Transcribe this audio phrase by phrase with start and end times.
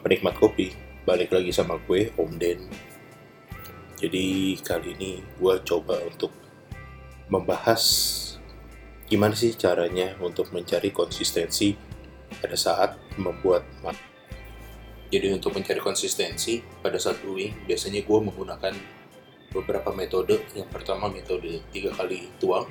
[0.00, 0.72] penikmat kopi,
[1.04, 2.64] balik lagi sama gue, Om Den.
[3.98, 6.32] Jadi kali ini gue coba untuk
[7.30, 7.82] membahas
[9.06, 11.76] gimana sih caranya untuk mencari konsistensi
[12.40, 14.10] pada saat membuat mat-
[15.12, 18.72] Jadi untuk mencari konsistensi pada saat brewing, biasanya gue menggunakan
[19.52, 20.40] beberapa metode.
[20.56, 22.64] Yang pertama metode tiga kali tuang,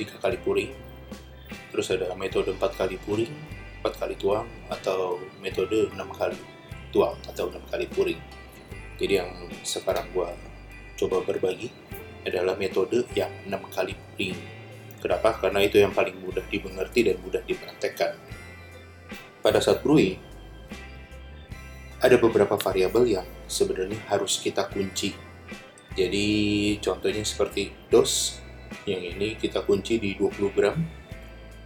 [0.00, 0.72] tiga kali puring,
[1.68, 3.28] terus ada metode empat kali puring,
[3.82, 6.38] empat kali tuang, atau metode enam kali
[6.94, 8.20] tuang atau enam kali puring.
[9.02, 10.30] Jadi yang sekarang gua
[10.94, 11.74] coba berbagi
[12.22, 14.38] adalah metode yang enam kali puring.
[15.02, 15.34] Kenapa?
[15.34, 18.14] Karena itu yang paling mudah dimengerti dan mudah dipraktekkan.
[19.42, 20.14] Pada saat brewing,
[21.98, 25.10] ada beberapa variabel yang sebenarnya harus kita kunci.
[25.98, 26.26] Jadi
[26.78, 28.38] contohnya seperti dos,
[28.86, 30.78] yang ini kita kunci di 20 gram,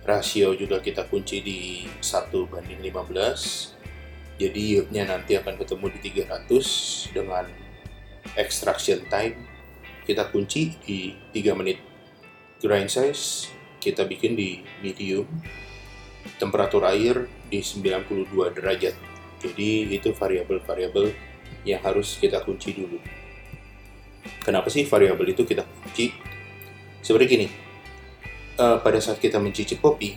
[0.06, 3.76] rasio juga kita kunci di 1 banding 15
[4.36, 7.44] jadi yieldnya nanti akan ketemu di 300 dengan
[8.36, 9.36] extraction time.
[10.04, 11.80] Kita kunci di 3 menit
[12.60, 13.48] grind size.
[13.80, 15.24] Kita bikin di medium.
[16.36, 18.94] Temperatur air di 92 derajat.
[19.40, 21.16] Jadi itu variabel-variabel
[21.64, 23.00] yang harus kita kunci dulu.
[24.44, 26.12] Kenapa sih variabel itu kita kunci?
[27.00, 27.65] Seperti gini
[28.56, 30.16] uh, pada saat kita mencicip kopi,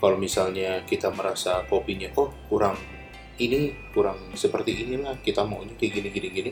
[0.00, 2.76] kalau misalnya kita merasa kopinya oh kurang
[3.40, 6.50] ini kurang seperti inilah kita maunya kayak gini gini gini,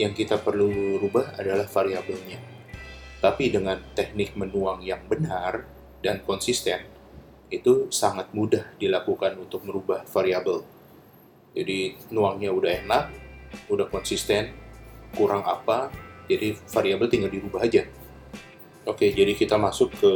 [0.00, 2.38] yang kita perlu rubah adalah variabelnya.
[3.24, 5.64] Tapi dengan teknik menuang yang benar
[6.04, 6.84] dan konsisten,
[7.48, 10.60] itu sangat mudah dilakukan untuk merubah variabel.
[11.56, 13.04] Jadi nuangnya udah enak,
[13.72, 14.52] udah konsisten,
[15.16, 15.88] kurang apa,
[16.28, 17.86] jadi variabel tinggal dirubah aja
[18.84, 20.12] Oke, jadi kita masuk ke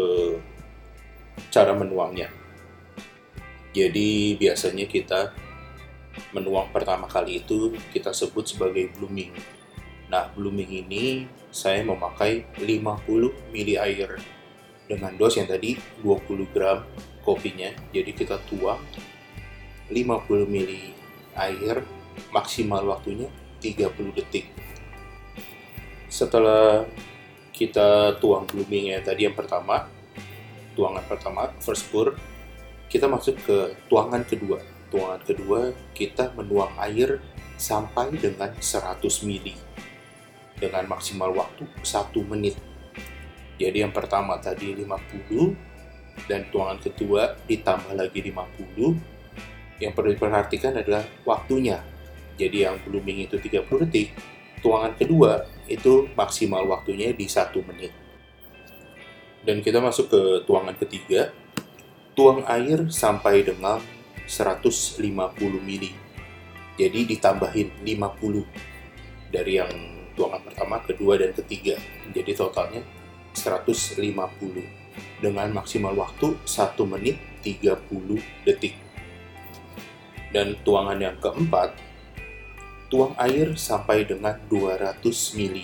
[1.49, 2.29] cara menuangnya.
[3.73, 5.33] Jadi biasanya kita
[6.37, 9.33] menuang pertama kali itu kita sebut sebagai blooming.
[10.13, 14.21] Nah, blooming ini saya memakai 50 ml air
[14.85, 16.85] dengan dos yang tadi 20 gram
[17.25, 17.73] kopinya.
[17.89, 18.85] Jadi kita tuang
[19.89, 20.73] 50 ml
[21.41, 21.89] air
[22.37, 23.33] maksimal waktunya
[23.65, 24.45] 30 detik.
[26.13, 26.85] Setelah
[27.59, 29.91] kita tuang bloomingnya tadi yang pertama
[30.79, 32.15] tuangan pertama first pour
[32.87, 33.59] kita masuk ke
[33.91, 34.63] tuangan kedua.
[34.89, 37.21] Tuangan kedua kita menuang air
[37.59, 39.47] sampai dengan 100 ml
[40.57, 42.55] dengan maksimal waktu 1 menit.
[43.59, 51.03] Jadi yang pertama tadi 50 dan tuangan kedua ditambah lagi 50 yang perlu diperhatikan adalah
[51.27, 51.83] waktunya.
[52.39, 54.15] Jadi yang blooming itu 30 detik
[54.61, 57.93] tuangan kedua itu maksimal waktunya di satu menit.
[59.45, 61.31] Dan kita masuk ke tuangan ketiga,
[62.19, 63.81] tuang air sampai dengan
[64.29, 65.01] 150
[65.41, 65.85] ml.
[66.79, 69.73] Jadi ditambahin 50 dari yang
[70.15, 71.79] tuangan pertama, kedua, dan ketiga.
[72.13, 72.83] Jadi totalnya
[73.35, 74.03] 150
[75.23, 78.75] dengan maksimal waktu 1 menit 30 detik.
[80.29, 81.73] Dan tuangan yang keempat,
[82.89, 85.05] tuang air sampai dengan 200
[85.37, 85.59] ml.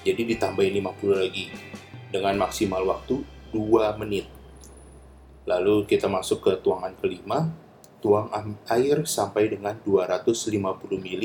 [0.00, 1.52] Jadi ditambahin 50 lagi
[2.08, 3.20] dengan maksimal waktu
[3.52, 4.26] 2 menit.
[5.44, 7.52] Lalu kita masuk ke tuangan kelima,
[8.00, 8.32] tuang
[8.72, 10.56] air sampai dengan 250
[11.04, 11.24] ml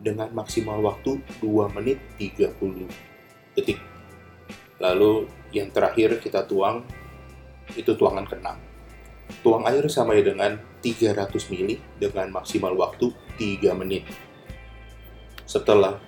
[0.00, 2.88] dengan maksimal waktu 2 menit 30
[3.52, 3.76] detik.
[4.80, 6.88] Lalu yang terakhir kita tuang
[7.76, 8.56] itu tuangan keenam.
[9.44, 11.70] Tuang air sampai dengan 300 ml
[12.00, 14.08] dengan maksimal waktu 3 menit
[15.50, 15.98] setelah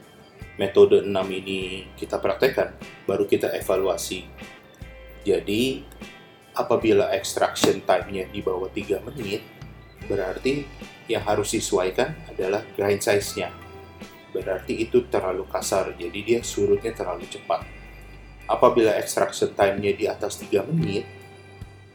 [0.54, 2.78] metode 6 ini kita praktekkan,
[3.10, 4.22] baru kita evaluasi.
[5.26, 5.82] Jadi,
[6.54, 9.42] apabila extraction time-nya di bawah 3 menit,
[10.06, 10.62] berarti
[11.10, 13.50] yang harus disesuaikan adalah grind size-nya.
[14.31, 17.66] Berarti itu terlalu kasar, jadi dia surutnya terlalu cepat.
[18.47, 21.02] Apabila extraction time-nya di atas 3 menit,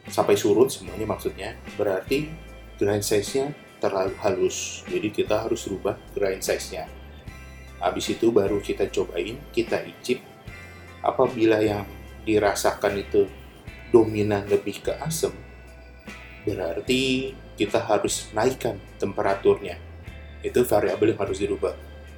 [0.04, 2.28] sampai surut semuanya maksudnya, berarti
[2.76, 4.84] grind size-nya terlalu halus.
[4.84, 6.97] Jadi kita harus rubah grind size-nya
[7.78, 10.18] Habis itu baru kita cobain, kita icip.
[11.02, 11.86] Apabila yang
[12.26, 13.30] dirasakan itu
[13.94, 15.32] dominan lebih ke asam,
[16.42, 19.78] berarti kita harus naikkan temperaturnya.
[20.42, 21.74] Itu variabel yang harus dirubah.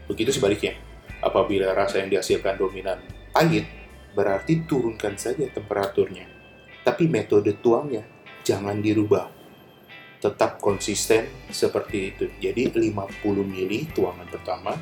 [0.08, 0.76] Begitu sebaliknya,
[1.20, 3.68] apabila rasa yang dihasilkan dominan pahit,
[4.16, 6.26] berarti turunkan saja temperaturnya.
[6.82, 8.02] Tapi metode tuangnya
[8.42, 9.28] jangan dirubah.
[10.20, 12.24] Tetap konsisten seperti itu.
[12.40, 14.76] Jadi 50 ml tuangan pertama,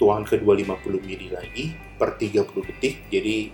[0.00, 3.50] tuangan kedua 50 ml lagi per 30 detik jadi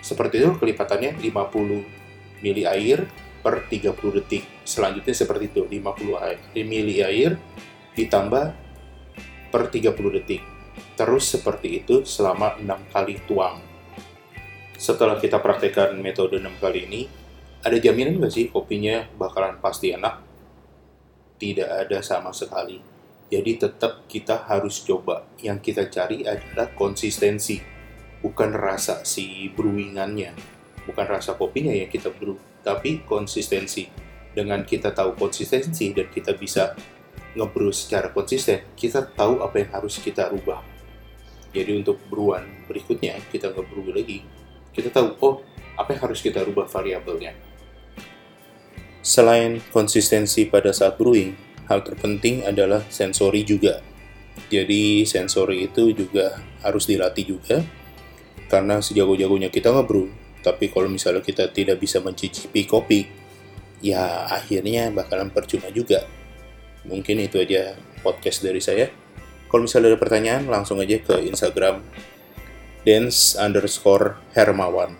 [0.00, 3.04] seperti itu kelipatannya 50 ml air
[3.44, 7.32] per 30 detik selanjutnya seperti itu 50 ml air
[7.98, 8.68] ditambah
[9.50, 10.42] per 30 detik.
[10.94, 13.58] Terus seperti itu selama 6 kali tuang.
[14.78, 17.02] Setelah kita praktekkan metode 6 kali ini,
[17.66, 20.22] ada jaminan nggak sih kopinya bakalan pasti enak?
[21.38, 22.97] Tidak ada sama sekali.
[23.28, 25.28] Jadi tetap kita harus coba.
[25.44, 27.60] Yang kita cari adalah konsistensi,
[28.24, 30.32] bukan rasa si brewingannya,
[30.88, 33.84] bukan rasa kopinya yang kita brew, tapi konsistensi.
[34.32, 36.72] Dengan kita tahu konsistensi dan kita bisa
[37.36, 40.64] ngebrew secara konsisten, kita tahu apa yang harus kita rubah.
[41.52, 44.24] Jadi untuk brewan berikutnya, kita ngebrew lagi,
[44.72, 45.34] kita tahu, oh,
[45.76, 47.36] apa yang harus kita rubah variabelnya.
[49.04, 53.84] Selain konsistensi pada saat brewing, hal terpenting adalah sensori juga.
[54.48, 57.60] Jadi sensori itu juga harus dilatih juga,
[58.48, 60.08] karena sejago-jagonya kita ngebrew,
[60.40, 63.04] tapi kalau misalnya kita tidak bisa mencicipi kopi,
[63.84, 66.06] ya akhirnya bakalan percuma juga.
[66.88, 68.88] Mungkin itu aja podcast dari saya.
[69.50, 71.84] Kalau misalnya ada pertanyaan, langsung aja ke Instagram
[72.86, 74.96] dance underscore hermawan.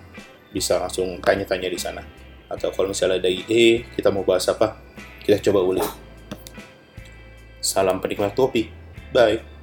[0.53, 2.03] Bisa langsung tanya-tanya di sana.
[2.49, 4.81] Atau kalau misalnya ada ide, kita mau bahas apa,
[5.25, 6.08] kita coba ulik.
[7.69, 8.73] Salam penikmat kopi.
[9.13, 9.58] Bye.